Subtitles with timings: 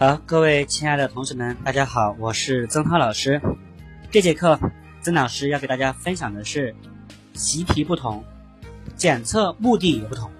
[0.00, 3.42] 好，各位亲爱的同学们，大家好，我是曾涛老师。
[4.12, 4.56] 这节课，
[5.02, 6.72] 曾老师要给大家分享的是
[7.34, 8.22] 习题不同，
[8.94, 10.30] 检测目的也不同。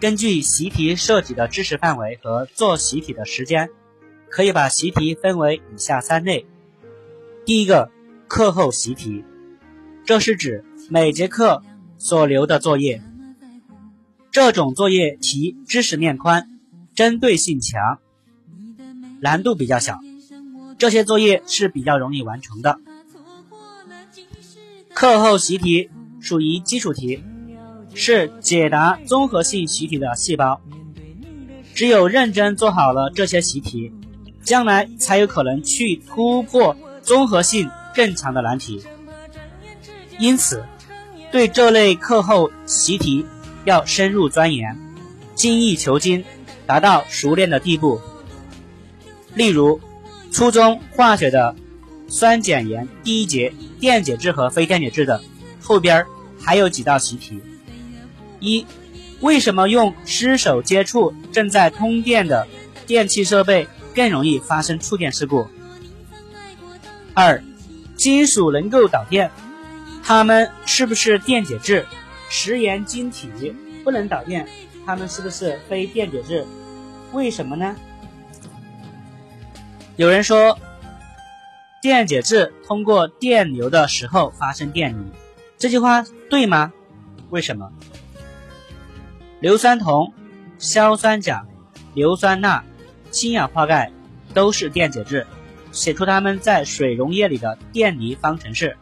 [0.00, 3.70] 根据习题涉及的知识范围和做习题的时间，
[4.28, 6.44] 可以把习题分为以下三类。
[7.46, 7.88] 第一个，
[8.26, 9.24] 课后习题，
[10.04, 11.62] 这是指每节课
[11.98, 13.00] 所留的作业。
[14.32, 16.48] 这种作业题知识面宽，
[16.96, 18.00] 针对性强，
[19.20, 19.98] 难度比较小，
[20.78, 22.78] 这些作业是比较容易完成的。
[24.92, 27.22] 课后习题属于基础题，
[27.94, 30.60] 是解答综合性习题的细胞。
[31.74, 33.92] 只有认真做好了这些习题，
[34.42, 38.82] 将来才有可能去突破综合性更强的难题。
[40.18, 40.64] 因此，
[41.30, 43.26] 对这类课后习题。
[43.66, 44.78] 要深入钻研，
[45.34, 46.24] 精益求精，
[46.66, 48.00] 达到熟练的地步。
[49.34, 49.80] 例如，
[50.32, 51.54] 初中化学的
[52.08, 55.22] 酸碱盐第一节电解质和非电解质的
[55.60, 56.06] 后边
[56.38, 57.40] 还有几道习题：
[58.40, 58.66] 一、
[59.20, 62.48] 为什么用湿手接触正在通电的
[62.86, 65.46] 电器设备更容易发生触电事故？
[67.14, 67.42] 二、
[67.96, 69.30] 金属能够导电，
[70.02, 71.86] 它们是不是电解质？
[72.28, 73.28] 食盐晶体
[73.84, 74.48] 不能导电，
[74.86, 76.46] 它们是不是非电解质？
[77.12, 77.76] 为什么呢？
[80.00, 80.58] 有人说，
[81.82, 85.12] 电解质通过电流的时候发生电离，
[85.58, 86.72] 这句话对吗？
[87.28, 87.70] 为什么？
[89.40, 90.14] 硫酸铜、
[90.58, 91.46] 硝酸钾、
[91.92, 92.64] 硫酸钠、
[93.10, 93.92] 氢氧化钙
[94.32, 95.26] 都是电解质，
[95.70, 98.78] 写出它们在水溶液里的电离方程式。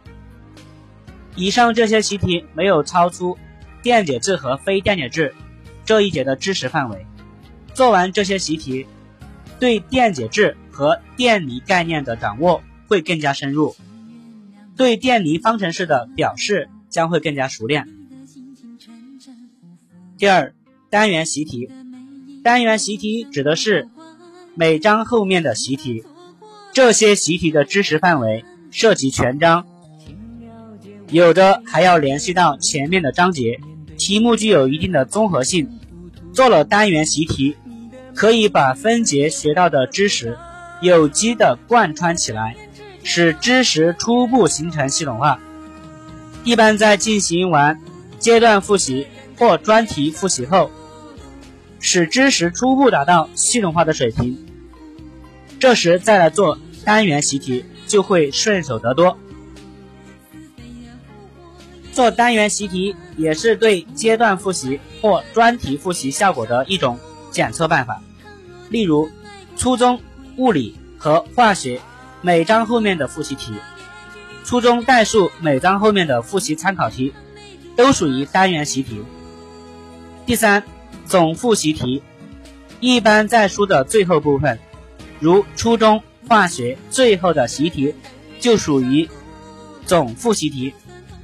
[1.35, 3.37] 以上这些习题没有超出
[3.83, 5.35] 电解质和非电解质
[5.85, 7.05] 这一节的知识范围。
[7.75, 8.87] 做完这些习题，
[9.59, 13.75] 对电解质和电离概念的掌握会更加深入，
[14.77, 17.89] 对电离方程式的表示将会更加熟练。
[20.17, 20.55] 第二，
[20.89, 21.69] 单元习题。
[22.45, 23.89] 单元习题指的是
[24.55, 26.05] 每章后面的习题，
[26.73, 29.67] 这些习题的知识范围涉及全章。
[31.11, 33.59] 有的还要联系到前面的章节，
[33.97, 35.69] 题目具有一定的综合性。
[36.33, 37.57] 做了单元习题，
[38.15, 40.39] 可以把分节学到的知识
[40.81, 42.57] 有机的贯穿起来，
[43.03, 45.41] 使知识初步形成系统化。
[46.45, 47.81] 一般在进行完
[48.19, 49.07] 阶段复习
[49.37, 50.71] 或专题复习后，
[51.81, 54.39] 使知识初步达到系统化的水平，
[55.59, 59.19] 这时再来做单元习题就会顺手得多。
[61.93, 66.99] 做单元习题也是对阶段复习或专题复习效果的一种
[67.33, 68.01] 检测办法。
[68.71, 69.11] 例如，
[69.57, 70.01] 初中
[70.39, 71.81] 物理和化学
[72.23, 73.53] 每章后面的复习题，
[74.45, 77.13] 初中代数每章后面的复习参考题，
[77.77, 79.03] 都属于单元习题。
[80.25, 80.63] 第三，
[81.05, 82.03] 总复习题
[82.81, 84.59] 一般在书的最后部分，
[85.21, 87.95] 如初中化学最后的习题
[88.41, 89.09] 就属于
[89.85, 90.73] 总复习题。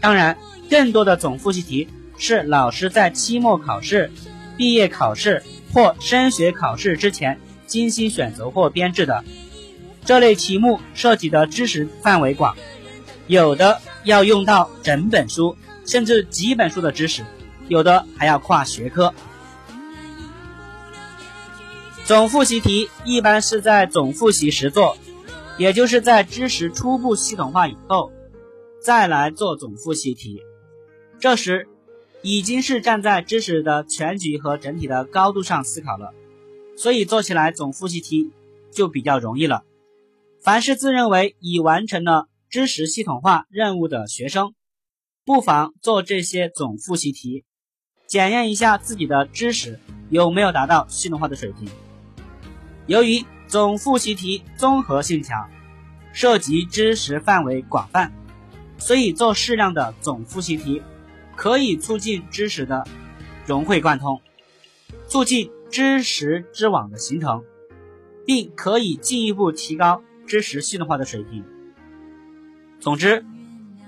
[0.00, 0.36] 当然。
[0.70, 1.86] 更多的总复习题
[2.16, 4.10] 是老师在期末考试、
[4.56, 5.42] 毕业考试
[5.72, 9.24] 或升学考试之前精心选择或编制的。
[10.04, 12.56] 这类题目涉及的知识范围广，
[13.26, 17.24] 有的要用到整本书甚至几本书的知识，
[17.68, 19.14] 有的还要跨学科。
[22.04, 24.98] 总复习题一般是在总复习时做，
[25.56, 28.12] 也就是在知识初步系统化以后，
[28.82, 30.42] 再来做总复习题。
[31.18, 31.66] 这时，
[32.20, 36.12] 已经是站在知识的全局和整体的高度上思考了，
[36.76, 38.30] 所以做起来总复习题
[38.72, 39.62] 就比较容易了。
[40.42, 44.54] 凡是自认为已完成了知识系统化任务的学生，
[45.24, 47.44] 不妨做这些总复习题，
[48.06, 49.78] 检验一下自己的知识
[50.10, 51.68] 有没有达到系统化的水平。
[52.86, 55.48] 由于总复习题综合性强，
[56.12, 58.12] 涉及知识范围广泛，
[58.78, 60.82] 所以做适量的总复习题。
[61.36, 62.86] 可以促进知识的
[63.44, 64.20] 融会贯通，
[65.08, 67.42] 促进知识之网的形成，
[68.24, 71.44] 并可以进一步提高知识系统化的水平。
[72.78, 73.24] 总之，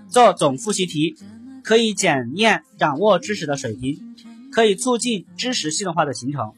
[0.09, 1.17] 做总复习题
[1.63, 4.17] 可以检验掌握知识的水平，
[4.51, 6.55] 可以促进知识系统化的形成。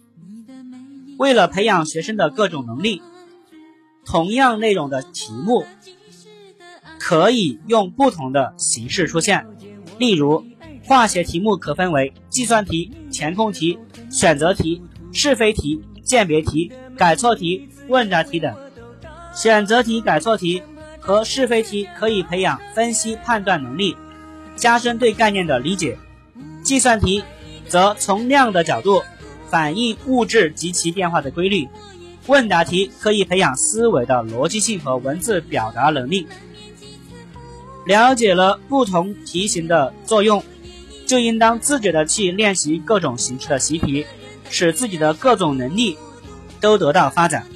[1.19, 3.03] 为了培养学生的各种能力，
[4.07, 5.67] 同样内容的题目
[6.99, 9.47] 可以用不同的形式出现，
[9.99, 10.43] 例如。
[10.85, 13.79] 化学题目可分为计算题、填空题、
[14.11, 14.81] 选择题、
[15.13, 18.55] 是非题、鉴别题、改错题、问答题等。
[19.35, 20.63] 选择题、改错题
[21.01, 23.97] 和是非题可以培养分析判断能力，
[24.57, 25.99] 加深对概念的理解。
[26.63, 27.23] 计算题
[27.69, 29.03] 则从量的角度
[29.49, 31.69] 反映物质及其变化的规律。
[32.27, 36.27] 问答题可以培养思维的逻辑性和文字表达能力。
[37.87, 40.45] 了解了不同题型的作用，
[41.09, 44.07] 就应当自觉的去练习各种形式的习题，
[44.51, 45.97] 使自己的各种能力
[46.61, 47.47] 都得到发展。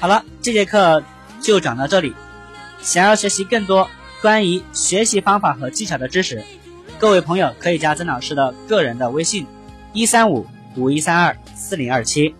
[0.00, 1.04] 好了，这节课
[1.40, 2.12] 就讲到这里。
[2.82, 3.88] 想要学习更多
[4.20, 6.42] 关于学习方法和技巧的知识，
[6.98, 9.46] 各位朋友可以加曾老师的个人的微信：
[9.92, 10.46] 一三五
[10.76, 12.34] 五一三二四零二七。